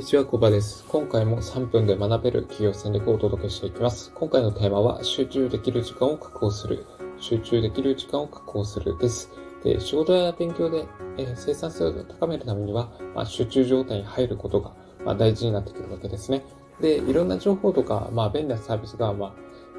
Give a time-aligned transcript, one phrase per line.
[0.00, 0.82] にちは、コバです。
[0.88, 4.10] 今回も3分で学べる企業戦略をお届けしていきます。
[4.14, 6.86] 今回のテーマは、集中できる時間を確保する。
[7.18, 9.30] 集中できる時間を確保するです。
[9.62, 10.86] で、仕事や勉強で、
[11.18, 14.72] えー生産性を高めるためには、まあ、集中状態に入ることが、
[15.04, 16.46] まあ、大事になってくるわけですね。
[16.80, 19.32] で、いろんな情報とか、まあ、便利なサービスが、まあ、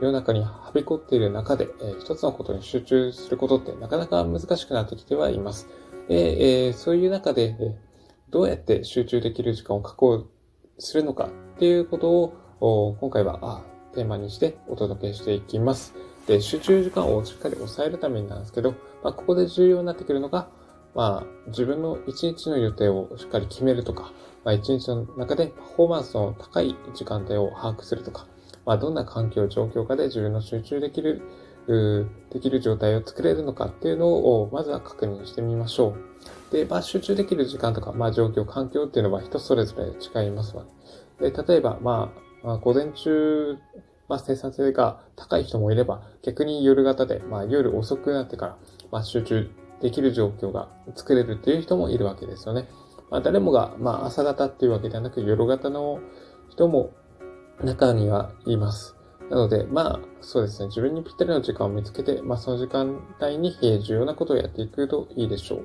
[0.00, 5.68] 世の中にはびこっている中で、えー一つのことに集中することってなかなか難しくなってきてはいます。
[6.08, 7.87] で、えーそういう中で、えー
[8.30, 10.26] どうやって集中できる時間を確保
[10.78, 13.64] するのかっていうことを、今回は
[13.94, 15.94] テーマにしてお届けしていきます。
[16.26, 18.72] で、集中時間をしっかり抑えるためになんですけど、
[19.02, 20.48] まあ、ここで重要になってくるのが、
[20.94, 24.12] まあ、自分の一日の予定をしっかり決めるとか、
[24.44, 28.26] まあ、一日の中でパフォーマンスの高い時間帯を把握するとか、
[28.66, 31.22] まあ、どんな環境、状況下で自分の集中できる、
[32.30, 35.94] できる状態を作れるのかっていうのを、まずは確認してみましょ
[36.50, 36.52] う。
[36.52, 40.64] で、まあ、集中できる時間とか、まあ、状況、環境っていうのは人それぞれ違いますわ。
[41.20, 43.58] で、例えば、まあ、まあ、午前中、
[44.08, 48.56] まあ、生産性が高い人もいれば、逆に夜型で、まあ、夜遅くなってから、
[48.90, 49.50] まあ、集中
[49.82, 52.68] できる状況が作れるっていう人もいるわけですよね。
[53.10, 56.00] まあ、誰もが、まあ、朝型っていうわけではなく、夜型の
[56.48, 56.92] 人も
[57.62, 58.97] 中にはいます。
[59.30, 60.68] なので、まあ、そうですね。
[60.68, 65.62] 自分にぴったりの時間を見つけて、まあ、その時間帯に重要なことをやっていくといいでしょう。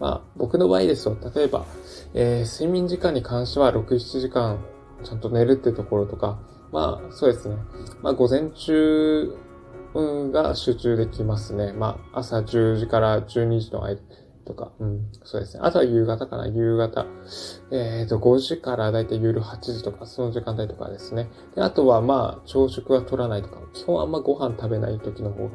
[0.00, 1.64] まあ、僕の場合ですと、例えば、
[2.14, 4.64] えー睡眠時間に関しては6、7時間
[5.04, 6.38] ちゃんと寝るってところとか、
[6.72, 7.56] まあ、そうですね。
[8.02, 9.32] まあ、午前中、
[10.32, 11.72] が集中できますね。
[11.72, 14.00] まあ、朝10時から12時の間
[14.46, 15.60] とか、うん、そうですね。
[15.62, 17.06] あとは夕方かな、夕方。
[17.70, 21.28] えっ、と、5時からだいたい夜8時とか、その時間帯とかですね。
[21.54, 25.50] で、あとはまあ、朝食は取らないとか、基本あんまご飯食べない時の方が、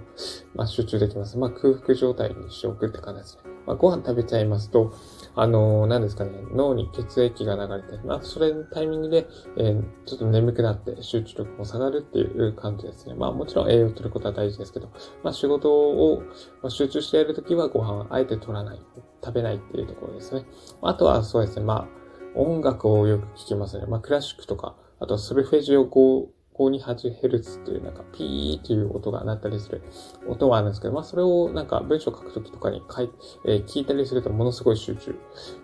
[0.53, 1.37] まあ、集中できます。
[1.37, 3.51] まあ、空腹状態にしておくって感じですね。
[3.65, 4.93] まあ、ご飯食べちゃいますと、
[5.35, 13.15] あのー何ですかね、脳に血液が流れて、まあ、それのタイミングで、えーちょっと眠くなって集中力も下がるっていう感じですね。
[13.15, 14.89] まあ、もちろん栄養を取ることは大事ですけど、
[15.23, 16.21] まあ、仕事を
[16.67, 18.80] 集中してやるときはご飯はあえて取らない、
[19.23, 20.45] 食べないっていうところですね。
[20.81, 23.85] あとはそうですね、まあ、音楽をよく聴きますね。
[23.87, 26.27] まあ、クラシックとか、あとはソルフェジオ 5-
[26.69, 29.81] 528Hz っていうなんかピーっていう音が鳴ったりする
[30.27, 33.11] 音はあるんですけど、まあそれをなんか文章書くときとかに書い、
[33.45, 35.15] えー聞いたりするとものすごい集中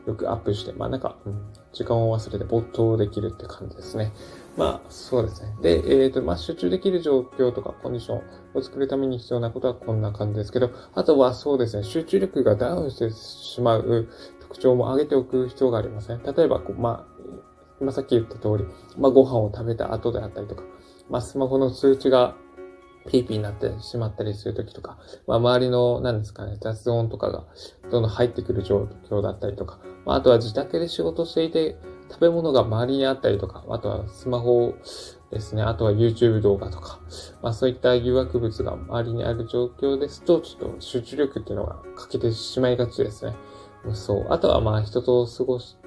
[0.07, 1.41] 力アップして、まあなんか、うん、
[1.73, 4.11] 時間を忘れて没頭できるって感じですね。
[4.55, 5.55] まあそうですね。
[5.61, 8.21] で、えっ、と、まあ集中できる状況とかコンディション
[8.55, 14.09] を作るために必要なことはこんな感じですけど、あとはそうですね、集中力がダウンしてしまう
[14.41, 16.19] 特徴も上げておく必要がありますね。
[16.35, 17.17] 例えばこう、まあ、
[17.79, 18.65] 今さっき言った通り、
[18.97, 20.63] まあご飯を食べた後であったりとか、
[21.09, 22.35] まあスマホの通知が
[23.07, 24.97] ピーピーになってしまったりするときとか、
[25.27, 27.45] まあ周りの何ですかね、雑音とかが
[27.89, 31.77] どんどん入ってくる状況だったりとか、まああとは自宅で仕事していて
[32.09, 34.75] 食べ物が周りにあったりとか、あとはスマホ
[35.31, 36.99] ですね、あとは YouTube 動画とか、
[37.41, 43.35] まあそういった誘惑物が周りにある状況ですと、ちょっと集中力っていうのが欠けてしまいがちですね。
[43.93, 44.27] そう。
[44.29, 45.79] あとはまあ人と過ごす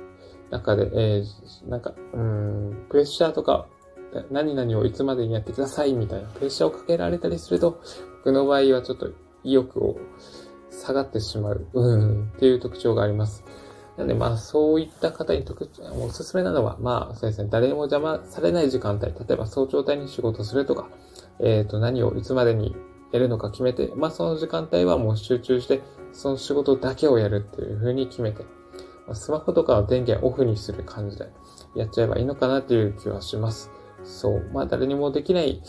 [0.51, 3.67] 中で、えー、なんか、うん、プレッシャーとか、
[4.31, 7.81] 何々をいつまでにやってくださいみたいなプレッシャーをかけられたりすると、
[8.19, 9.10] 僕の場合はちょっと
[9.44, 9.98] 意欲を
[10.71, 13.44] 下がってしまう、うん、っていう特徴があります。
[13.97, 20.88] なのでまあそういった方に特徴、おすすめなのは、まあそうですね、誰も邪魔されない時間帯、例えば早朝帯に仕事するとか、
[21.38, 22.75] えっ、と、何をいつまでに
[23.12, 25.82] やるのか決めて、まあその時間帯はもう集中して、
[26.12, 28.44] その仕事だけをやるっていう風に決めて、
[29.12, 31.28] スマホとかは電源オフにする感じで
[31.75, 33.71] やっちゃえばいいのかなっていう気はします。
[34.05, 34.50] そう。
[34.53, 35.62] まあ誰にもできない、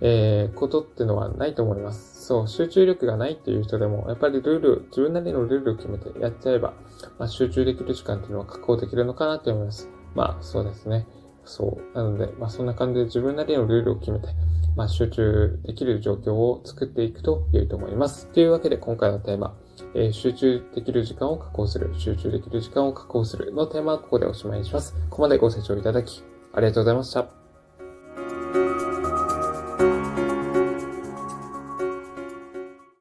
[0.00, 2.26] えー、ことっていうのはないと思います。
[2.26, 2.48] そう。
[2.48, 6.74] 集中力がないっていう人でも、やっぱりルール、自分なりのルールを決めてやっちゃえば、
[7.18, 9.88] まあ集中できる時間っていうのは確保できるのかなと思います。
[10.14, 11.06] まあそうですね。
[11.44, 11.96] そう。
[11.96, 14.28] なので、まあそんな感じで自分なりのルールを決めて、
[14.76, 18.26] まあ集中できる状況を作っていくと良いと思います。
[18.28, 19.56] というわけで今回のテーマ、
[19.94, 24.94] えー集中できる時間を確保する、集中できる時間を確保するのテーマはここでおしまいにします。
[25.10, 26.22] ここまでご清聴いただき、
[26.52, 27.49] ありがとうございました。